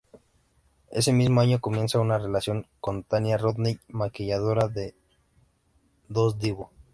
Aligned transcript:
Ese 0.89 1.13
mismo 1.13 1.41
año 1.41 1.59
comienza 1.61 1.99
una 1.99 2.17
relación 2.17 2.65
con 2.79 3.03
Tanya 3.03 3.37
Rodney 3.37 3.79
maquilladora 3.87 4.67
de 4.67 4.95
Il 6.09 6.39
Divo. 6.39 6.71